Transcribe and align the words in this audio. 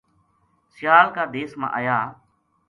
سیال 0.73 1.07
کا 1.15 1.23
دیس 1.33 1.51
ما 1.59 1.67
آیا 1.79 1.97